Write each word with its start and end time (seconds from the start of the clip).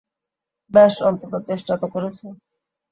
বেশ, 0.71 0.93
অন্তত 1.01 1.33
চেষ্টা 1.47 1.73
তো 1.77 1.87
করেছ। 1.87 2.17